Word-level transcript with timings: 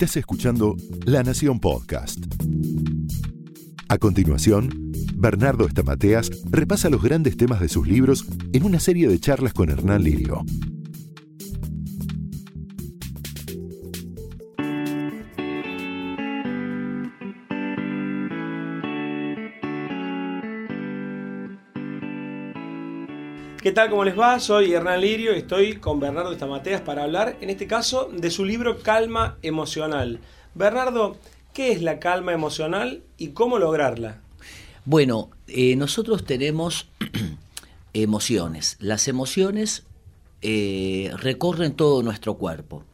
Estás 0.00 0.16
escuchando 0.18 0.76
La 1.06 1.24
Nación 1.24 1.58
Podcast. 1.58 2.24
A 3.88 3.98
continuación, 3.98 4.92
Bernardo 5.16 5.66
Estamateas 5.66 6.30
repasa 6.48 6.88
los 6.88 7.02
grandes 7.02 7.36
temas 7.36 7.58
de 7.58 7.68
sus 7.68 7.88
libros 7.88 8.24
en 8.52 8.62
una 8.62 8.78
serie 8.78 9.08
de 9.08 9.18
charlas 9.18 9.54
con 9.54 9.70
Hernán 9.70 10.04
Lirio. 10.04 10.44
¿Qué 23.60 23.72
tal? 23.72 23.90
¿Cómo 23.90 24.04
les 24.04 24.16
va? 24.16 24.38
Soy 24.38 24.72
Hernán 24.72 25.00
Lirio 25.00 25.34
y 25.34 25.38
estoy 25.38 25.78
con 25.78 25.98
Bernardo 25.98 26.30
Estamateas 26.30 26.80
para 26.80 27.02
hablar, 27.02 27.36
en 27.40 27.50
este 27.50 27.66
caso, 27.66 28.08
de 28.12 28.30
su 28.30 28.44
libro 28.44 28.78
Calma 28.84 29.36
Emocional. 29.42 30.20
Bernardo, 30.54 31.16
¿qué 31.52 31.72
es 31.72 31.82
la 31.82 31.98
calma 31.98 32.32
emocional 32.32 33.02
y 33.16 33.30
cómo 33.30 33.58
lograrla? 33.58 34.20
Bueno, 34.84 35.30
eh, 35.48 35.74
nosotros 35.74 36.24
tenemos 36.24 36.88
emociones. 37.94 38.76
Las 38.78 39.08
emociones 39.08 39.82
eh, 40.40 41.10
recorren 41.16 41.74
todo 41.74 42.04
nuestro 42.04 42.34
cuerpo 42.34 42.84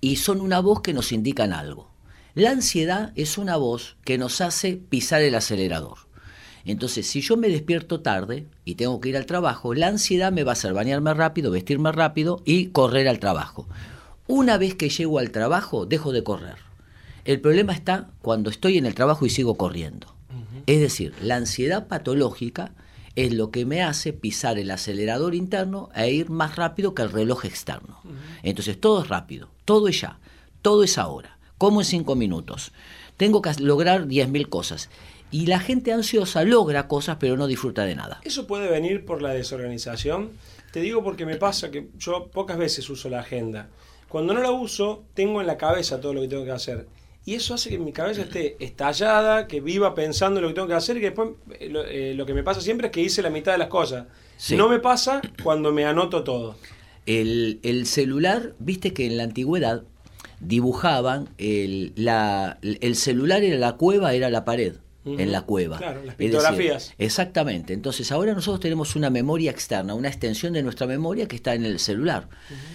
y 0.00 0.16
son 0.16 0.40
una 0.40 0.60
voz 0.60 0.80
que 0.80 0.94
nos 0.94 1.12
indican 1.12 1.52
algo. 1.52 1.90
La 2.34 2.50
ansiedad 2.50 3.12
es 3.14 3.36
una 3.36 3.58
voz 3.58 3.98
que 4.06 4.16
nos 4.16 4.40
hace 4.40 4.76
pisar 4.76 5.20
el 5.20 5.34
acelerador. 5.34 6.05
Entonces, 6.66 7.06
si 7.06 7.20
yo 7.20 7.36
me 7.36 7.48
despierto 7.48 8.00
tarde 8.00 8.46
y 8.64 8.74
tengo 8.74 9.00
que 9.00 9.08
ir 9.08 9.16
al 9.16 9.24
trabajo, 9.24 9.72
la 9.72 9.86
ansiedad 9.86 10.32
me 10.32 10.42
va 10.42 10.52
a 10.52 10.54
hacer 10.54 10.74
bañarme 10.74 11.14
rápido, 11.14 11.52
vestirme 11.52 11.92
rápido 11.92 12.42
y 12.44 12.66
correr 12.66 13.08
al 13.08 13.20
trabajo. 13.20 13.68
Una 14.26 14.58
vez 14.58 14.74
que 14.74 14.88
llego 14.88 15.20
al 15.20 15.30
trabajo, 15.30 15.86
dejo 15.86 16.12
de 16.12 16.24
correr. 16.24 16.56
El 17.24 17.40
problema 17.40 17.72
está 17.72 18.08
cuando 18.20 18.50
estoy 18.50 18.78
en 18.78 18.86
el 18.86 18.94
trabajo 18.94 19.24
y 19.24 19.30
sigo 19.30 19.56
corriendo. 19.56 20.14
Es 20.66 20.80
decir, 20.80 21.14
la 21.22 21.36
ansiedad 21.36 21.86
patológica 21.86 22.72
es 23.14 23.32
lo 23.32 23.50
que 23.50 23.64
me 23.64 23.82
hace 23.82 24.12
pisar 24.12 24.58
el 24.58 24.70
acelerador 24.70 25.36
interno 25.36 25.88
e 25.94 26.10
ir 26.10 26.30
más 26.30 26.56
rápido 26.56 26.94
que 26.94 27.02
el 27.02 27.12
reloj 27.12 27.44
externo. 27.44 28.00
Entonces 28.42 28.80
todo 28.80 29.02
es 29.02 29.08
rápido, 29.08 29.48
todo 29.64 29.86
es 29.86 30.00
ya, 30.00 30.18
todo 30.62 30.82
es 30.82 30.98
ahora, 30.98 31.38
como 31.58 31.80
en 31.80 31.86
cinco 31.86 32.16
minutos. 32.16 32.72
Tengo 33.16 33.40
que 33.40 33.52
lograr 33.60 34.06
10.000 34.06 34.48
cosas. 34.48 34.90
Y 35.30 35.46
la 35.46 35.58
gente 35.58 35.92
ansiosa 35.92 36.44
logra 36.44 36.88
cosas 36.88 37.16
pero 37.18 37.36
no 37.36 37.46
disfruta 37.46 37.84
de 37.84 37.94
nada. 37.94 38.20
¿Eso 38.24 38.46
puede 38.46 38.68
venir 38.68 39.04
por 39.04 39.22
la 39.22 39.30
desorganización? 39.30 40.30
Te 40.72 40.80
digo 40.80 41.02
porque 41.02 41.26
me 41.26 41.36
pasa 41.36 41.70
que 41.70 41.88
yo 41.98 42.28
pocas 42.28 42.58
veces 42.58 42.88
uso 42.90 43.08
la 43.08 43.20
agenda. 43.20 43.68
Cuando 44.08 44.34
no 44.34 44.40
la 44.40 44.50
uso, 44.52 45.04
tengo 45.14 45.40
en 45.40 45.46
la 45.46 45.56
cabeza 45.56 46.00
todo 46.00 46.14
lo 46.14 46.20
que 46.20 46.28
tengo 46.28 46.44
que 46.44 46.52
hacer. 46.52 46.86
Y 47.24 47.34
eso 47.34 47.54
hace 47.54 47.70
que 47.70 47.78
mi 47.78 47.92
cabeza 47.92 48.22
esté 48.22 48.56
estallada, 48.60 49.48
que 49.48 49.60
viva 49.60 49.96
pensando 49.96 50.38
en 50.38 50.44
lo 50.44 50.48
que 50.48 50.54
tengo 50.54 50.68
que 50.68 50.74
hacer 50.74 50.96
y 50.96 51.00
que 51.00 51.06
después 51.06 51.30
eh, 51.58 51.68
lo, 51.68 51.84
eh, 51.84 52.14
lo 52.14 52.24
que 52.24 52.34
me 52.34 52.44
pasa 52.44 52.60
siempre 52.60 52.86
es 52.86 52.92
que 52.92 53.00
hice 53.00 53.20
la 53.20 53.30
mitad 53.30 53.50
de 53.50 53.58
las 53.58 53.68
cosas. 53.68 54.06
Sí. 54.36 54.56
No 54.56 54.68
me 54.68 54.78
pasa 54.78 55.20
cuando 55.42 55.72
me 55.72 55.84
anoto 55.84 56.22
todo. 56.22 56.56
El, 57.04 57.58
el 57.64 57.86
celular, 57.86 58.54
viste 58.60 58.92
que 58.92 59.06
en 59.06 59.16
la 59.16 59.24
antigüedad 59.24 59.82
dibujaban 60.38 61.28
el, 61.38 61.92
la, 61.96 62.58
el 62.62 62.94
celular 62.94 63.42
era 63.42 63.56
la 63.56 63.72
cueva, 63.72 64.14
era 64.14 64.30
la 64.30 64.44
pared. 64.44 64.74
En 65.06 65.30
la 65.30 65.42
cueva. 65.42 65.78
Claro, 65.78 66.02
las 66.04 66.18
decir, 66.18 66.32
pictografías. 66.32 66.94
exactamente. 66.98 67.72
Entonces, 67.72 68.10
ahora 68.10 68.34
nosotros 68.34 68.60
tenemos 68.60 68.96
una 68.96 69.08
memoria 69.08 69.50
externa, 69.50 69.94
una 69.94 70.08
extensión 70.08 70.52
de 70.52 70.62
nuestra 70.62 70.86
memoria 70.86 71.28
que 71.28 71.36
está 71.36 71.54
en 71.54 71.64
el 71.64 71.78
celular. 71.78 72.28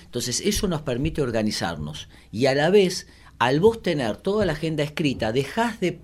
Entonces, 0.06 0.42
eso 0.42 0.68
nos 0.68 0.82
permite 0.82 1.22
organizarnos. 1.22 2.08
Y 2.32 2.46
a 2.46 2.56
la 2.56 2.70
vez, 2.70 3.08
al 3.40 3.60
vos 3.60 3.82
tener 3.82 4.18
toda 4.18 4.46
la 4.46 4.54
agenda 4.54 4.84
escrita, 4.84 5.32
dejás 5.32 5.80
de, 5.80 6.00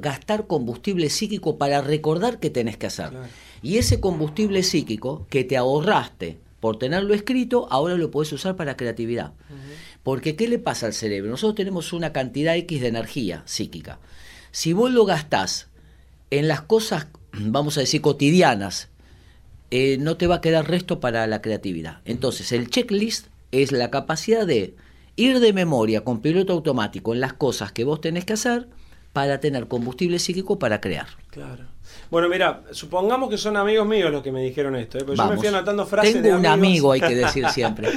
gastar 0.00 0.46
combustible 0.46 1.08
psíquico 1.08 1.56
para 1.56 1.80
recordar 1.80 2.40
qué 2.40 2.50
tenés 2.50 2.76
que 2.76 2.86
hacer. 2.86 3.10
Claro. 3.10 3.26
Y 3.62 3.78
ese 3.78 4.00
combustible 4.00 4.62
psíquico 4.62 5.26
que 5.30 5.44
te 5.44 5.56
ahorraste 5.56 6.38
por 6.60 6.78
tenerlo 6.78 7.14
escrito, 7.14 7.66
ahora 7.70 7.94
lo 7.94 8.10
podés 8.10 8.32
usar 8.32 8.54
para 8.56 8.76
creatividad. 8.76 9.32
Porque 10.02 10.36
¿qué 10.36 10.48
le 10.48 10.58
pasa 10.58 10.86
al 10.86 10.92
cerebro? 10.92 11.30
Nosotros 11.30 11.56
tenemos 11.56 11.92
una 11.92 12.12
cantidad 12.12 12.56
X 12.56 12.80
de 12.80 12.88
energía 12.88 13.42
psíquica. 13.46 13.98
Si 14.50 14.72
vos 14.72 14.90
lo 14.90 15.04
gastás 15.04 15.68
en 16.30 16.48
las 16.48 16.62
cosas, 16.62 17.08
vamos 17.32 17.76
a 17.76 17.80
decir, 17.80 18.00
cotidianas, 18.00 18.88
eh, 19.70 19.98
no 19.98 20.16
te 20.16 20.26
va 20.26 20.36
a 20.36 20.40
quedar 20.40 20.68
resto 20.68 21.00
para 21.00 21.26
la 21.26 21.42
creatividad. 21.42 22.00
Entonces, 22.04 22.52
el 22.52 22.70
checklist 22.70 23.26
es 23.52 23.72
la 23.72 23.90
capacidad 23.90 24.46
de 24.46 24.74
ir 25.16 25.40
de 25.40 25.52
memoria 25.52 26.02
con 26.02 26.20
piloto 26.20 26.52
automático 26.52 27.14
en 27.14 27.20
las 27.20 27.34
cosas 27.34 27.72
que 27.72 27.84
vos 27.84 28.00
tenés 28.00 28.24
que 28.24 28.32
hacer 28.32 28.68
para 29.12 29.40
tener 29.40 29.66
combustible 29.68 30.18
psíquico 30.18 30.58
para 30.58 30.80
crear. 30.80 31.06
Claro. 31.30 31.64
Bueno, 32.10 32.28
mira, 32.28 32.62
supongamos 32.70 33.28
que 33.28 33.36
son 33.38 33.56
amigos 33.56 33.86
míos 33.86 34.10
los 34.12 34.22
que 34.22 34.30
me 34.30 34.42
dijeron 34.42 34.76
esto. 34.76 34.98
¿eh? 34.98 35.02
Porque 35.04 35.16
yo 35.20 35.26
me 35.28 35.36
fui 35.36 35.48
anotando 35.48 35.86
frases 35.86 36.12
Tengo 36.14 36.26
de 36.28 36.34
un 36.34 36.46
amigo, 36.46 36.92
hay 36.92 37.00
que 37.00 37.14
decir 37.16 37.46
siempre. 37.52 37.88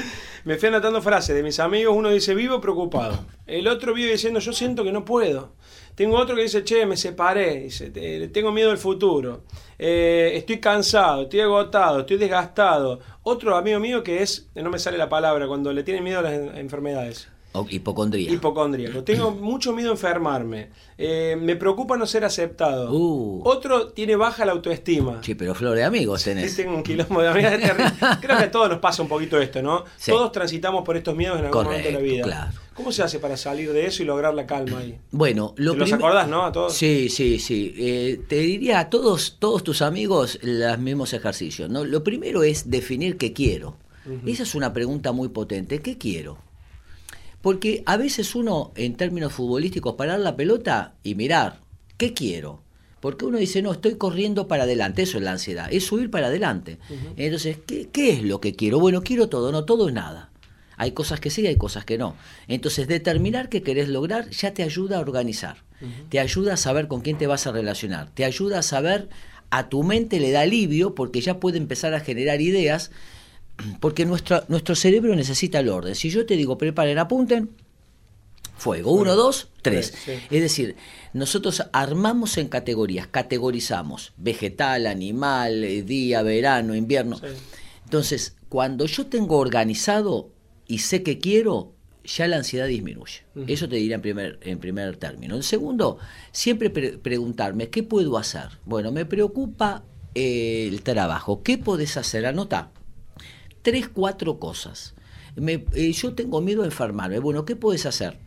me 0.45 0.57
fui 0.57 0.69
anotando 0.69 1.01
frases 1.01 1.35
de 1.35 1.43
mis 1.43 1.59
amigos. 1.59 1.95
Uno 1.95 2.09
dice, 2.09 2.33
vivo 2.33 2.59
preocupado. 2.59 3.25
El 3.45 3.67
otro 3.67 3.93
vive 3.93 4.11
diciendo, 4.11 4.39
yo 4.39 4.51
siento 4.53 4.83
que 4.83 4.91
no 4.91 5.05
puedo. 5.05 5.53
Tengo 5.95 6.17
otro 6.17 6.35
que 6.35 6.41
dice, 6.41 6.63
che, 6.63 6.87
me 6.87 6.97
separé. 6.97 7.61
Dice, 7.61 7.91
"Te- 7.91 8.27
tengo 8.29 8.51
miedo 8.51 8.69
del 8.69 8.79
futuro. 8.79 9.43
Eh, 9.77 10.31
estoy 10.35 10.59
cansado, 10.59 11.23
estoy 11.23 11.41
agotado, 11.41 11.99
estoy 11.99 12.17
desgastado. 12.17 12.99
Otro 13.21 13.55
amigo 13.55 13.79
mío 13.79 14.01
que 14.03 14.23
es, 14.23 14.49
no 14.55 14.71
me 14.71 14.79
sale 14.79 14.97
la 14.97 15.07
palabra, 15.09 15.45
cuando 15.47 15.71
le 15.71 15.83
tienen 15.83 16.03
miedo 16.03 16.17
a 16.19 16.23
las 16.23 16.33
en- 16.33 16.57
enfermedades. 16.57 17.27
O 17.55 17.67
hipocondría. 17.69 18.31
Hipocondríaco. 18.31 19.03
Tengo 19.03 19.31
mucho 19.49 19.73
miedo 19.73 19.89
a 19.89 19.93
enfermarme. 19.93 20.69
Eh, 20.97 21.37
me 21.39 21.55
preocupa 21.55 21.95
no 21.97 22.05
ser 22.07 22.25
aceptado. 22.25 22.91
Uh. 22.91 23.41
Otro 23.45 23.89
tiene 23.89 24.15
baja 24.15 24.43
la 24.43 24.53
autoestima. 24.53 25.21
Sí, 25.23 25.35
pero 25.35 25.53
flor 25.53 25.75
de 25.75 25.83
amigos 25.83 26.21
Sí, 26.23 26.31
tenés. 26.31 26.55
tengo 26.55 26.75
un 26.75 26.83
quilombo 26.83 27.21
de 27.21 27.31
terrible. 27.31 27.85
Creo 28.21 28.37
que 28.37 28.43
a 28.45 28.51
todos 28.51 28.69
nos 28.69 28.79
pasa 28.79 29.01
un 29.03 29.07
poquito 29.07 29.39
esto, 29.39 29.61
¿no? 29.61 29.83
Sí. 29.97 30.11
Todos 30.11 30.31
transitamos 30.31 30.83
por 30.83 30.97
estos 30.97 31.15
miedos 31.15 31.39
en 31.39 31.45
algún 31.45 31.63
momento 31.63 31.85
de 31.87 31.91
la 31.93 31.99
Correcto, 31.99 32.15
vida. 32.15 32.23
claro. 32.23 32.51
¿Cómo 32.73 32.91
se 32.91 33.03
hace 33.03 33.19
para 33.19 33.37
salir 33.37 33.71
de 33.71 33.85
eso 33.85 34.01
y 34.01 34.07
lograr 34.07 34.33
la 34.33 34.47
calma 34.47 34.79
ahí? 34.79 34.97
Bueno, 35.11 35.53
lo 35.57 35.73
¿Te 35.73 35.77
los 35.77 35.93
acordás, 35.93 36.27
no? 36.27 36.43
A 36.45 36.51
todos. 36.51 36.73
Sí, 36.73 37.07
sí, 37.09 37.37
sí. 37.37 37.71
Eh, 37.77 38.19
te 38.27 38.37
diría 38.37 38.79
a 38.79 38.89
todos, 38.89 39.37
todos 39.37 39.63
tus 39.63 39.83
amigos 39.83 40.39
los 40.41 40.79
mismos 40.79 41.13
ejercicios. 41.13 41.69
¿no? 41.69 41.85
Lo 41.85 42.03
primero 42.03 42.41
es 42.41 42.71
definir 42.71 43.17
qué 43.17 43.31
quiero. 43.31 43.77
Esa 44.25 44.41
es 44.43 44.55
una 44.55 44.73
pregunta 44.73 45.11
muy 45.11 45.29
potente. 45.29 45.79
¿Qué 45.83 45.99
quiero? 45.99 46.39
Porque 47.43 47.83
a 47.85 47.97
veces 47.97 48.35
uno, 48.35 48.71
en 48.77 48.95
términos 48.95 49.33
futbolísticos, 49.33 49.95
parar 49.95 50.21
la 50.21 50.37
pelota 50.37 50.95
y 51.03 51.15
mirar, 51.15 51.59
¿qué 51.97 52.13
quiero? 52.13 52.63
Porque 53.01 53.25
uno 53.25 53.37
dice, 53.37 53.61
no, 53.61 53.73
estoy 53.73 53.95
corriendo 53.95 54.47
para 54.47 54.63
adelante, 54.63 55.01
eso 55.01 55.17
es 55.17 55.25
la 55.25 55.33
ansiedad, 55.33 55.67
es 55.69 55.85
subir 55.85 56.09
para 56.09 56.27
adelante. 56.27 56.77
Entonces, 57.17 57.57
¿qué, 57.67 57.89
¿qué 57.91 58.13
es 58.13 58.23
lo 58.23 58.39
que 58.39 58.55
quiero? 58.55 58.79
Bueno, 58.79 59.01
quiero 59.01 59.27
todo, 59.27 59.51
no, 59.51 59.65
todo 59.65 59.89
es 59.89 59.93
nada. 59.93 60.31
Hay 60.77 60.91
cosas 60.93 61.19
que 61.19 61.29
sí, 61.29 61.45
hay 61.45 61.57
cosas 61.57 61.83
que 61.83 61.97
no. 61.97 62.15
Entonces, 62.47 62.87
determinar 62.87 63.49
qué 63.49 63.61
querés 63.61 63.89
lograr 63.89 64.29
ya 64.29 64.53
te 64.53 64.63
ayuda 64.63 64.99
a 64.99 65.01
organizar, 65.01 65.57
te 66.07 66.21
ayuda 66.21 66.53
a 66.53 66.57
saber 66.57 66.87
con 66.87 67.01
quién 67.01 67.17
te 67.17 67.27
vas 67.27 67.45
a 67.45 67.51
relacionar, 67.51 68.09
te 68.13 68.23
ayuda 68.23 68.59
a 68.59 68.63
saber, 68.63 69.09
a 69.49 69.67
tu 69.67 69.83
mente 69.83 70.21
le 70.21 70.31
da 70.31 70.41
alivio 70.41 70.95
porque 70.95 71.19
ya 71.19 71.41
puede 71.41 71.57
empezar 71.57 71.93
a 71.93 71.99
generar 71.99 72.39
ideas, 72.39 72.89
porque 73.79 74.05
nuestro, 74.05 74.43
nuestro 74.47 74.75
cerebro 74.75 75.15
necesita 75.15 75.59
el 75.59 75.69
orden. 75.69 75.95
Si 75.95 76.09
yo 76.09 76.25
te 76.25 76.35
digo, 76.35 76.57
preparen, 76.57 76.97
apunten, 76.97 77.49
fuego, 78.57 78.91
uno, 78.91 79.15
dos, 79.15 79.49
tres. 79.61 79.93
Sí. 80.05 80.13
Es 80.29 80.41
decir, 80.41 80.75
nosotros 81.13 81.63
armamos 81.73 82.37
en 82.37 82.47
categorías, 82.47 83.07
categorizamos 83.07 84.13
vegetal, 84.17 84.87
animal, 84.87 85.63
eh, 85.63 85.83
día, 85.83 86.21
verano, 86.23 86.75
invierno. 86.75 87.17
Sí. 87.17 87.25
Entonces, 87.85 88.35
cuando 88.49 88.85
yo 88.85 89.07
tengo 89.07 89.37
organizado 89.37 90.29
y 90.67 90.79
sé 90.79 91.03
que 91.03 91.19
quiero, 91.19 91.73
ya 92.05 92.27
la 92.27 92.37
ansiedad 92.37 92.67
disminuye. 92.67 93.21
Eso 93.47 93.69
te 93.69 93.77
diría 93.77 93.95
en 93.95 94.01
primer, 94.01 94.39
en 94.41 94.59
primer 94.59 94.97
término. 94.97 95.35
En 95.35 95.43
segundo, 95.43 95.99
siempre 96.31 96.69
pre- 96.69 96.97
preguntarme, 96.97 97.69
¿qué 97.69 97.83
puedo 97.83 98.17
hacer? 98.17 98.59
Bueno, 98.65 98.91
me 98.91 99.05
preocupa 99.05 99.83
eh, 100.15 100.67
el 100.69 100.81
trabajo. 100.81 101.43
¿Qué 101.43 101.57
podés 101.57 101.95
hacer? 101.97 102.25
Anota. 102.25 102.71
Tres, 103.63 103.89
cuatro 103.89 104.37
cosas. 104.39 104.93
Me- 105.35 105.65
eh, 105.73 105.91
yo 105.93 106.13
tengo 106.13 106.39
miedo 106.41 106.61
a 106.61 106.65
enfermarme. 106.65 107.17
Bueno, 107.19 107.43
¿qué 107.45 107.55
puedes 107.55 107.85
hacer? 107.87 108.19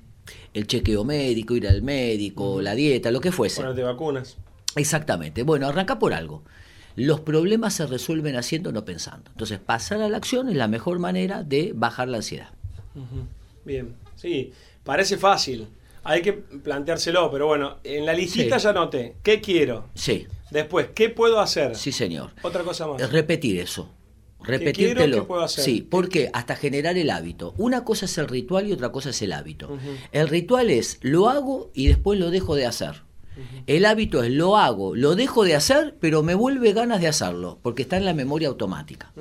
El 0.55 0.67
chequeo 0.67 1.05
médico, 1.05 1.55
ir 1.55 1.69
al 1.69 1.83
médico, 1.83 2.61
la 2.61 2.75
dieta, 2.75 3.11
lo 3.13 3.21
que 3.21 3.31
fuese. 3.31 3.61
Ponerte 3.63 3.83
vacunas. 3.85 4.37
Exactamente. 4.75 5.45
Bueno, 5.45 5.69
arranca 5.69 5.99
por 6.01 6.13
algo. 6.13 6.43
Los 6.97 7.21
problemas 7.21 7.75
se 7.75 7.87
resuelven 7.87 8.37
haciendo, 8.37 8.73
no 8.73 8.85
pensando. 8.85 9.31
Entonces, 9.31 9.59
pasar 9.61 10.01
a 10.03 10.09
la 10.09 10.17
acción 10.17 10.49
es 10.49 10.57
la 10.57 10.67
mejor 10.67 10.99
manera 10.99 11.45
de 11.45 11.73
bajar 11.75 12.09
la 12.09 12.17
ansiedad. 12.17 12.49
Bien. 13.65 13.95
Sí, 14.17 14.53
parece 14.83 15.17
fácil. 15.19 15.69
Hay 16.05 16.23
que 16.23 16.33
planteárselo, 16.33 17.31
pero 17.31 17.47
bueno, 17.49 17.77
en 17.85 18.07
la 18.07 18.13
listita 18.15 18.59
Sí. 18.59 18.65
ya 18.65 18.71
anoté. 18.71 19.17
¿Qué 19.23 19.41
quiero? 19.41 19.89
Sí, 19.95 20.27
Después, 20.51 20.89
¿qué 20.95 21.09
puedo 21.11 21.41
hacer? 21.41 21.75
sí, 21.75 21.91
señor. 21.91 22.31
Otra 22.43 22.63
cosa 22.63 22.87
más. 22.87 23.03
Es 23.03 23.11
Repetir 23.13 23.59
eso. 23.59 23.91
Repetírtelo. 24.43 25.43
hacer? 25.43 25.65
Sí, 25.65 25.87
porque 25.89 26.31
hasta 26.33 26.57
generar 26.57 26.97
el 26.99 27.11
hábito. 27.11 27.55
Una 27.59 27.85
cosa 27.85 28.07
es 28.07 28.17
el 28.19 28.29
ritual 28.29 28.69
y 28.69 28.73
otra 28.73 28.93
cosa 28.93 29.11
es 29.11 29.21
el 29.23 29.33
hábito. 29.33 29.77
El 30.13 30.29
ritual 30.29 30.71
es 30.71 30.99
lo 31.03 31.29
hago 31.29 31.71
y 31.75 31.89
después 31.89 32.19
lo 32.19 32.31
dejo 32.31 32.55
de 32.55 32.67
hacer. 32.67 33.03
El 33.67 33.85
hábito 33.85 34.23
es 34.23 34.33
lo 34.33 34.57
hago, 34.57 34.95
lo 34.95 35.15
dejo 35.15 35.45
de 35.45 35.55
hacer, 35.55 35.97
pero 36.01 36.23
me 36.23 36.35
vuelve 36.35 36.73
ganas 36.73 37.01
de 37.01 37.09
hacerlo, 37.09 37.59
porque 37.63 37.83
está 37.83 37.99
en 37.99 38.07
la 38.07 38.15
memoria 38.15 38.49
automática. 38.49 39.13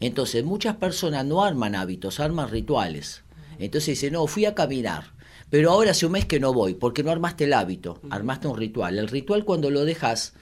Entonces, 0.00 0.44
muchas 0.44 0.76
personas 0.76 1.24
no 1.24 1.42
arman 1.42 1.74
hábitos, 1.74 2.20
arman 2.20 2.50
rituales. 2.50 3.22
Entonces 3.58 4.00
dice, 4.00 4.10
no, 4.12 4.26
fui 4.28 4.44
a 4.44 4.54
caminar, 4.54 5.12
pero 5.50 5.72
ahora 5.72 5.90
hace 5.90 6.06
un 6.06 6.12
mes 6.12 6.26
que 6.26 6.38
no 6.38 6.52
voy, 6.52 6.74
porque 6.74 7.02
no 7.02 7.10
armaste 7.10 7.44
el 7.44 7.52
hábito, 7.52 8.00
armaste 8.10 8.46
un 8.46 8.56
ritual. 8.56 8.98
El 8.98 9.08
ritual 9.08 9.44
cuando 9.44 9.70
lo 9.70 9.84
dejas 9.84 10.34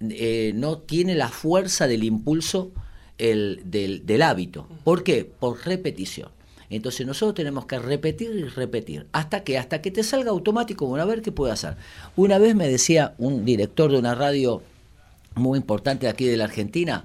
eh, 0.00 0.52
no 0.54 0.78
tiene 0.78 1.14
la 1.14 1.28
fuerza 1.28 1.86
del 1.86 2.02
impulso 2.02 2.72
el, 3.20 3.62
del, 3.64 4.06
del 4.06 4.22
hábito. 4.22 4.66
¿Por 4.82 5.04
qué? 5.04 5.24
Por 5.24 5.64
repetición. 5.64 6.30
Entonces 6.70 7.06
nosotros 7.06 7.34
tenemos 7.34 7.66
que 7.66 7.78
repetir 7.78 8.30
y 8.30 8.44
repetir. 8.44 9.06
¿Hasta 9.12 9.42
que 9.42 9.58
Hasta 9.58 9.82
que 9.82 9.90
te 9.90 10.02
salga 10.04 10.30
automático, 10.30 10.86
bueno, 10.86 11.02
a 11.02 11.06
ver 11.06 11.20
qué 11.20 11.32
puedo 11.32 11.52
hacer. 11.52 11.76
Una 12.16 12.38
vez 12.38 12.54
me 12.54 12.68
decía 12.68 13.14
un 13.18 13.44
director 13.44 13.90
de 13.90 13.98
una 13.98 14.14
radio 14.14 14.62
muy 15.34 15.58
importante 15.58 16.08
aquí 16.08 16.26
de 16.26 16.36
la 16.36 16.44
Argentina, 16.44 17.04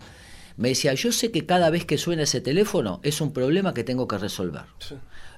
me 0.57 0.69
decía, 0.69 0.93
yo 0.93 1.11
sé 1.11 1.31
que 1.31 1.45
cada 1.45 1.69
vez 1.69 1.85
que 1.85 1.97
suena 1.97 2.23
ese 2.23 2.41
teléfono 2.41 2.99
es 3.03 3.19
un 3.21 3.33
problema 3.33 3.73
que 3.73 3.83
tengo 3.83 4.07
que 4.07 4.17
resolver. 4.17 4.63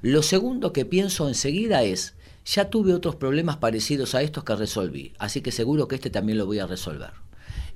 Lo 0.01 0.21
segundo 0.21 0.73
que 0.73 0.85
pienso 0.85 1.27
enseguida 1.27 1.83
es, 1.83 2.13
ya 2.45 2.69
tuve 2.69 2.93
otros 2.93 3.15
problemas 3.15 3.57
parecidos 3.57 4.13
a 4.13 4.21
estos 4.21 4.43
que 4.43 4.55
resolví, 4.55 5.13
así 5.17 5.41
que 5.41 5.51
seguro 5.51 5.87
que 5.87 5.95
este 5.95 6.09
también 6.09 6.37
lo 6.37 6.45
voy 6.45 6.59
a 6.59 6.67
resolver. 6.67 7.11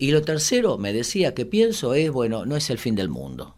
Y 0.02 0.10
lo 0.10 0.24
tercero, 0.24 0.80
me 0.80 0.94
decía, 0.94 1.36
que 1.36 1.46
pienso 1.46 1.94
es, 1.94 2.10
bueno, 2.10 2.44
no 2.44 2.56
es 2.56 2.72
el 2.72 2.80
fin 2.80 2.96
del 2.96 3.08
mundo. 3.08 3.56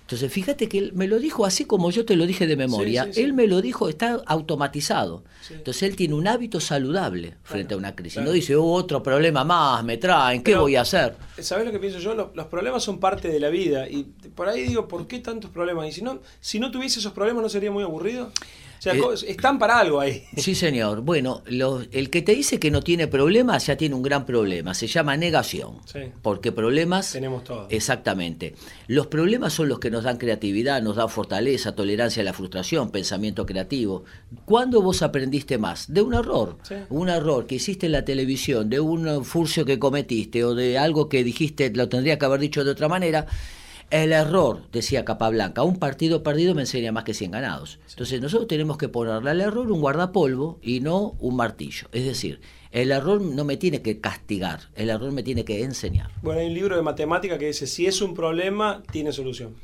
Entonces, 0.00 0.32
fíjate 0.32 0.66
que 0.66 0.78
él 0.78 0.92
me 0.94 1.06
lo 1.06 1.18
dijo 1.18 1.44
así 1.44 1.66
como 1.66 1.90
yo 1.90 2.06
te 2.06 2.16
lo 2.16 2.26
dije 2.26 2.46
de 2.46 2.56
memoria. 2.56 3.06
Él 3.14 3.34
me 3.34 3.46
lo 3.46 3.60
dijo, 3.60 3.90
está 3.90 4.22
automatizado. 4.24 5.24
Entonces, 5.50 5.82
él 5.82 5.94
tiene 5.94 6.14
un 6.14 6.26
hábito 6.26 6.58
saludable 6.58 7.36
frente 7.42 7.74
a 7.74 7.76
una 7.76 7.94
crisis. 7.94 8.22
No 8.22 8.32
dice, 8.32 8.56
oh, 8.56 8.64
otro 8.64 9.02
problema 9.02 9.44
más, 9.44 9.84
me 9.84 9.98
traen, 9.98 10.42
¿qué 10.42 10.56
voy 10.56 10.76
a 10.76 10.80
hacer? 10.80 11.16
¿Sabes 11.38 11.66
lo 11.66 11.72
que 11.72 11.78
pienso 11.78 11.98
yo? 11.98 12.14
Los, 12.14 12.46
problemas 12.46 12.82
son 12.82 12.98
parte 12.98 13.28
de 13.28 13.40
la 13.40 13.50
vida. 13.50 13.90
Y 13.90 14.04
por 14.34 14.48
ahí 14.48 14.62
digo, 14.62 14.88
¿por 14.88 15.06
qué 15.06 15.18
tantos 15.18 15.50
problemas? 15.50 15.86
Y 15.86 15.92
si 15.92 16.00
no, 16.00 16.20
si 16.40 16.58
no 16.58 16.70
tuviese 16.70 16.98
esos 16.98 17.12
problemas, 17.12 17.42
¿no 17.42 17.50
sería 17.50 17.70
muy 17.70 17.84
aburrido? 17.84 18.32
O 18.80 18.82
sea, 18.82 18.94
eh, 18.94 19.00
están 19.28 19.58
para 19.58 19.78
algo 19.78 20.00
ahí. 20.00 20.24
Sí, 20.38 20.54
señor. 20.54 21.02
Bueno, 21.02 21.42
el 21.46 22.08
que 22.08 22.22
te 22.22 22.34
dice 22.34 22.58
que 22.58 22.70
no 22.70 22.80
tiene 22.80 23.08
problemas 23.08 23.66
ya 23.66 23.76
tiene 23.76 23.94
un 23.94 24.02
gran 24.02 24.24
problema. 24.24 24.72
Se 24.72 24.86
llama 24.86 25.18
negación. 25.18 25.80
Porque 26.22 26.50
problemas. 26.50 27.12
Tenemos 27.12 27.44
todos. 27.44 27.66
Exactamente. 27.68 28.54
Los 28.86 29.06
problemas 29.08 29.52
son 29.52 29.68
los 29.68 29.80
que 29.80 29.90
nos 29.90 30.04
dan 30.04 30.16
creatividad, 30.16 30.80
nos 30.80 30.96
dan 30.96 31.10
fortaleza, 31.10 31.74
tolerancia 31.74 32.22
a 32.22 32.24
la 32.24 32.32
frustración, 32.32 32.90
pensamiento 32.90 33.44
creativo. 33.44 34.04
¿Cuándo 34.46 34.80
vos 34.80 35.02
aprendiste 35.02 35.58
más? 35.58 35.92
De 35.92 36.00
un 36.00 36.14
error. 36.14 36.56
Un 36.88 37.10
error 37.10 37.46
que 37.46 37.56
hiciste 37.56 37.84
en 37.84 37.92
la 37.92 38.06
televisión, 38.06 38.70
de 38.70 38.80
un 38.80 39.26
furcio 39.26 39.66
que 39.66 39.78
cometiste 39.78 40.42
o 40.42 40.54
de 40.54 40.78
algo 40.78 41.10
que 41.10 41.22
dijiste, 41.22 41.70
lo 41.74 41.90
tendría 41.90 42.18
que 42.18 42.24
haber 42.24 42.40
dicho 42.40 42.64
de 42.64 42.70
otra 42.70 42.88
manera 42.88 43.26
el 43.90 44.12
error, 44.12 44.62
decía 44.72 45.04
Capablanca, 45.04 45.64
un 45.64 45.78
partido 45.78 46.22
perdido 46.22 46.54
me 46.54 46.62
enseña 46.62 46.92
más 46.92 47.04
que 47.04 47.14
100 47.14 47.32
ganados. 47.32 47.80
Entonces 47.90 48.20
nosotros 48.20 48.46
tenemos 48.46 48.78
que 48.78 48.88
ponerle 48.88 49.30
al 49.30 49.40
error 49.40 49.70
un 49.70 49.80
guardapolvo 49.80 50.58
y 50.62 50.80
no 50.80 51.16
un 51.18 51.36
martillo. 51.36 51.88
Es 51.92 52.04
decir, 52.04 52.40
el 52.70 52.92
error 52.92 53.20
no 53.20 53.44
me 53.44 53.56
tiene 53.56 53.82
que 53.82 54.00
castigar, 54.00 54.60
el 54.76 54.90
error 54.90 55.10
me 55.10 55.24
tiene 55.24 55.44
que 55.44 55.64
enseñar. 55.64 56.10
Bueno, 56.22 56.40
hay 56.40 56.46
un 56.46 56.54
libro 56.54 56.76
de 56.76 56.82
matemática 56.82 57.36
que 57.36 57.46
dice, 57.46 57.66
si 57.66 57.86
es 57.86 58.00
un 58.00 58.14
problema, 58.14 58.82
tiene 58.92 59.12
solución. 59.12 59.56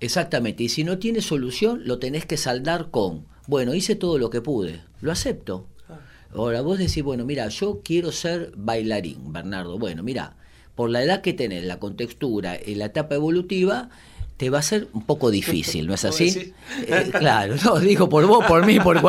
Exactamente, 0.00 0.64
y 0.64 0.68
si 0.68 0.82
no 0.82 0.98
tiene 0.98 1.22
solución, 1.22 1.82
lo 1.84 1.98
tenés 1.98 2.26
que 2.26 2.36
saldar 2.36 2.90
con, 2.90 3.26
bueno, 3.46 3.74
hice 3.74 3.94
todo 3.94 4.18
lo 4.18 4.28
que 4.28 4.42
pude, 4.42 4.82
lo 5.00 5.12
acepto. 5.12 5.68
Ah. 5.88 6.00
Ahora 6.34 6.62
vos 6.62 6.78
decís, 6.78 7.02
bueno, 7.02 7.24
mira, 7.24 7.48
yo 7.48 7.80
quiero 7.84 8.10
ser 8.10 8.52
bailarín, 8.56 9.32
Bernardo. 9.32 9.78
Bueno, 9.78 10.02
mira, 10.02 10.36
por 10.76 10.90
la 10.90 11.02
edad 11.02 11.22
que 11.22 11.32
tenés, 11.32 11.64
la 11.64 11.80
contextura 11.80 12.58
y 12.64 12.76
la 12.76 12.84
etapa 12.84 13.16
evolutiva, 13.16 13.88
te 14.36 14.50
va 14.50 14.58
a 14.58 14.62
ser 14.62 14.88
un 14.92 15.04
poco 15.04 15.30
difícil, 15.30 15.86
¿no 15.86 15.94
es 15.94 16.04
así? 16.04 16.52
Eh, 16.86 17.10
claro, 17.10 17.56
no, 17.64 17.80
digo 17.80 18.08
por 18.08 18.26
vos, 18.26 18.44
por 18.46 18.64
mí, 18.64 18.78
por, 18.78 19.00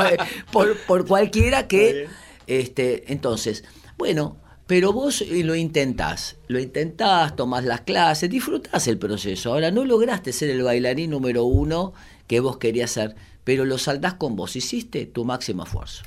por, 0.88 1.06
cualquiera 1.06 1.68
que... 1.68 2.08
Este, 2.48 3.12
entonces, 3.12 3.66
bueno, 3.98 4.38
pero 4.68 4.94
vos 4.94 5.22
lo 5.30 5.54
intentás, 5.54 6.38
lo 6.48 6.60
intentás, 6.60 7.36
tomás 7.36 7.66
las 7.66 7.82
clases, 7.82 8.30
disfrutás 8.30 8.88
el 8.88 8.98
proceso. 8.98 9.52
Ahora, 9.52 9.70
no 9.70 9.84
lograste 9.84 10.32
ser 10.32 10.50
el 10.50 10.64
bailarín 10.64 11.12
número 11.12 11.44
uno 11.44 11.94
que 12.26 12.40
vos 12.40 12.58
querías 12.58 12.92
ser, 12.92 13.16
pero 13.44 13.66
lo 13.66 13.78
saldás 13.78 14.14
con 14.14 14.38
vos, 14.38 14.56
hiciste 14.56 15.06
tu 15.06 15.26
máximo 15.26 15.64
esfuerzo. 15.64 16.04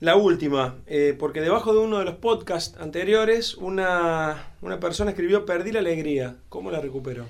La 0.00 0.16
última, 0.16 0.78
eh, 0.86 1.14
porque 1.18 1.42
debajo 1.42 1.74
de 1.74 1.80
uno 1.80 1.98
de 1.98 2.06
los 2.06 2.14
podcasts 2.14 2.74
anteriores, 2.80 3.54
una, 3.56 4.54
una 4.62 4.80
persona 4.80 5.10
escribió 5.10 5.44
Perdí 5.44 5.72
la 5.72 5.80
alegría. 5.80 6.36
¿Cómo 6.48 6.70
la 6.70 6.80
recuperó? 6.80 7.26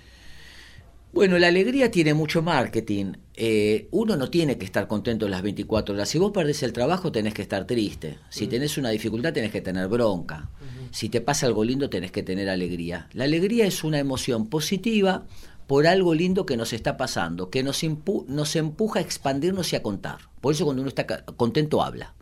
Bueno, 1.12 1.36
la 1.40 1.48
alegría 1.48 1.90
tiene 1.90 2.14
mucho 2.14 2.42
marketing. 2.42 3.14
Eh, 3.34 3.88
uno 3.90 4.16
no 4.16 4.30
tiene 4.30 4.56
que 4.56 4.64
estar 4.64 4.86
contento 4.86 5.28
las 5.28 5.42
24 5.42 5.96
horas. 5.96 6.08
Si 6.08 6.18
vos 6.18 6.30
perdés 6.30 6.62
el 6.62 6.72
trabajo, 6.72 7.10
tenés 7.10 7.34
que 7.34 7.42
estar 7.42 7.66
triste. 7.66 8.18
Si 8.28 8.46
tenés 8.46 8.78
una 8.78 8.90
dificultad, 8.90 9.32
tenés 9.32 9.50
que 9.50 9.60
tener 9.60 9.88
bronca. 9.88 10.48
Si 10.92 11.08
te 11.08 11.20
pasa 11.20 11.46
algo 11.46 11.64
lindo, 11.64 11.90
tenés 11.90 12.12
que 12.12 12.22
tener 12.22 12.48
alegría. 12.48 13.08
La 13.12 13.24
alegría 13.24 13.66
es 13.66 13.82
una 13.82 13.98
emoción 13.98 14.48
positiva 14.48 15.26
por 15.70 15.86
algo 15.86 16.14
lindo 16.14 16.46
que 16.46 16.56
nos 16.56 16.72
está 16.72 16.96
pasando, 16.96 17.48
que 17.48 17.62
nos, 17.62 17.80
nos 18.26 18.56
empuja 18.56 18.98
a 18.98 19.02
expandirnos 19.02 19.72
y 19.72 19.76
a 19.76 19.84
contar. 19.84 20.18
Por 20.40 20.52
eso 20.52 20.64
cuando 20.64 20.82
uno 20.82 20.88
está 20.88 21.06
contento 21.24 21.80
habla. 21.80 22.12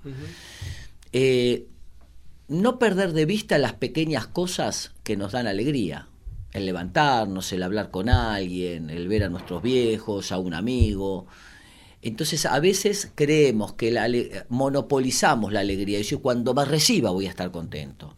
Eh, 1.15 1.67
no 2.49 2.79
perder 2.79 3.15
de 3.15 3.25
vista 3.25 3.57
las 3.57 3.73
pequeñas 3.73 4.27
cosas 4.27 4.93
que 5.03 5.17
nos 5.17 5.33
dan 5.33 5.47
alegría. 5.47 6.09
El 6.53 6.67
levantarnos, 6.67 7.51
el 7.55 7.63
hablar 7.63 7.91
con 7.91 8.11
alguien, 8.11 8.91
el 8.91 9.09
ver 9.09 9.25
a 9.25 9.31
nuestros 9.31 9.63
viejos, 9.63 10.31
a 10.31 10.37
un 10.37 10.53
amigo. 10.53 11.27
Entonces 12.01 12.47
a 12.47 12.61
veces 12.61 13.11
creemos 13.15 13.73
que 13.73 13.91
la, 13.91 14.09
monopolizamos 14.49 15.53
la 15.53 15.61
alegría. 15.61 16.01
Yo 16.01 16.21
cuando 16.21 16.55
me 16.55 16.65
reciba 16.65 17.11
voy 17.11 17.27
a 17.27 17.31
estar 17.31 17.51
contento 17.51 18.15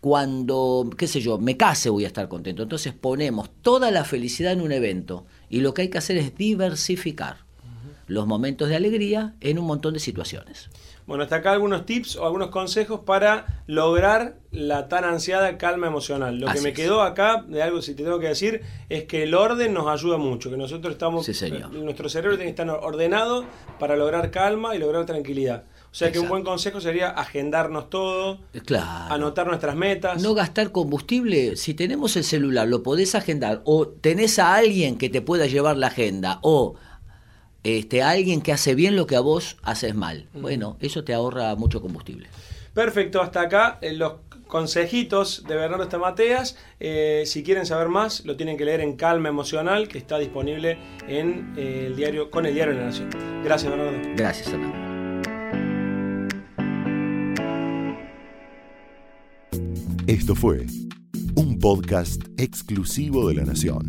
cuando, 0.00 0.88
qué 0.96 1.06
sé 1.06 1.20
yo, 1.20 1.38
me 1.38 1.56
case 1.56 1.90
voy 1.90 2.04
a 2.04 2.08
estar 2.08 2.28
contento. 2.28 2.62
Entonces 2.62 2.92
ponemos 2.92 3.50
toda 3.62 3.90
la 3.90 4.04
felicidad 4.04 4.52
en 4.52 4.62
un 4.62 4.72
evento 4.72 5.26
y 5.48 5.60
lo 5.60 5.74
que 5.74 5.82
hay 5.82 5.88
que 5.88 5.98
hacer 5.98 6.16
es 6.16 6.34
diversificar 6.36 7.49
los 8.10 8.26
momentos 8.26 8.68
de 8.68 8.76
alegría 8.76 9.34
en 9.40 9.58
un 9.58 9.66
montón 9.66 9.94
de 9.94 10.00
situaciones. 10.00 10.68
Bueno, 11.06 11.22
hasta 11.22 11.36
acá 11.36 11.52
algunos 11.52 11.86
tips 11.86 12.16
o 12.16 12.24
algunos 12.24 12.48
consejos 12.48 13.00
para 13.06 13.62
lograr 13.66 14.36
la 14.50 14.88
tan 14.88 15.04
ansiada 15.04 15.58
calma 15.58 15.86
emocional. 15.86 16.38
Lo 16.38 16.48
que 16.48 16.60
me 16.60 16.72
quedó 16.72 17.02
acá, 17.02 17.44
de 17.46 17.62
algo 17.62 17.82
si 17.82 17.94
te 17.94 18.02
tengo 18.02 18.18
que 18.18 18.28
decir, 18.28 18.62
es 18.88 19.04
que 19.04 19.22
el 19.22 19.34
orden 19.34 19.72
nos 19.72 19.86
ayuda 19.86 20.18
mucho, 20.18 20.50
que 20.50 20.56
nosotros 20.56 20.92
estamos, 20.92 21.28
nuestro 21.72 22.08
cerebro 22.08 22.36
tiene 22.36 22.52
que 22.52 22.62
estar 22.62 22.68
ordenado 22.68 23.44
para 23.78 23.96
lograr 23.96 24.30
calma 24.30 24.74
y 24.74 24.78
lograr 24.78 25.06
tranquilidad. 25.06 25.64
O 25.92 25.94
sea 25.94 26.12
que 26.12 26.20
un 26.20 26.28
buen 26.28 26.44
consejo 26.44 26.80
sería 26.80 27.10
agendarnos 27.10 27.90
todo, 27.90 28.38
anotar 29.08 29.48
nuestras 29.48 29.74
metas. 29.74 30.22
No 30.22 30.34
gastar 30.34 30.70
combustible. 30.70 31.56
Si 31.56 31.74
tenemos 31.74 32.16
el 32.16 32.22
celular, 32.22 32.68
lo 32.68 32.84
podés 32.84 33.16
agendar. 33.16 33.62
O 33.64 33.88
tenés 33.88 34.38
a 34.38 34.54
alguien 34.54 34.96
que 34.98 35.08
te 35.08 35.20
pueda 35.20 35.46
llevar 35.46 35.76
la 35.76 35.88
agenda. 35.88 36.38
O 36.42 36.76
este, 37.64 38.02
alguien 38.02 38.40
que 38.40 38.52
hace 38.52 38.74
bien 38.74 38.96
lo 38.96 39.06
que 39.06 39.16
a 39.16 39.20
vos 39.20 39.56
haces 39.62 39.94
mal. 39.94 40.26
Bueno, 40.34 40.76
eso 40.80 41.04
te 41.04 41.14
ahorra 41.14 41.54
mucho 41.56 41.80
combustible. 41.80 42.28
Perfecto, 42.74 43.20
hasta 43.20 43.42
acá 43.42 43.78
eh, 43.80 43.92
los 43.92 44.14
consejitos 44.46 45.44
de 45.46 45.54
Bernardo 45.56 45.84
Estamateas. 45.84 46.56
Eh, 46.78 47.24
si 47.26 47.42
quieren 47.42 47.66
saber 47.66 47.88
más, 47.88 48.24
lo 48.24 48.36
tienen 48.36 48.56
que 48.56 48.64
leer 48.64 48.80
en 48.80 48.96
Calma 48.96 49.28
Emocional, 49.28 49.88
que 49.88 49.98
está 49.98 50.18
disponible 50.18 50.78
en 51.08 51.54
eh, 51.56 51.86
el 51.86 51.96
diario, 51.96 52.30
con 52.30 52.46
el 52.46 52.54
diario 52.54 52.74
de 52.74 52.80
la 52.80 52.86
Nación. 52.86 53.10
Gracias, 53.44 53.70
Bernardo. 53.70 53.98
Gracias, 54.16 54.48
Fernando. 54.48 54.90
Esto 60.06 60.34
fue 60.34 60.66
un 61.36 61.58
podcast 61.60 62.22
exclusivo 62.36 63.28
de 63.28 63.36
La 63.36 63.44
Nación. 63.44 63.88